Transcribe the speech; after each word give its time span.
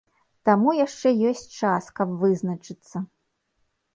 Таму 0.47 0.71
яшчэ 0.85 1.09
ёсць 1.31 1.43
час, 1.59 1.83
каб 2.01 2.15
вызначыцца. 2.23 2.97